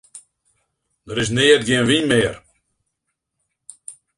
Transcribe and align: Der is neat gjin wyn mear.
Der 1.05 1.19
is 1.23 1.31
neat 1.35 1.61
gjin 1.67 1.87
wyn 1.87 2.05
mear. 2.09 2.35